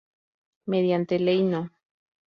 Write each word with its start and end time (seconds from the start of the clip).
Mediante 0.65 1.19
Ley 1.19 1.43
No. 1.43 1.69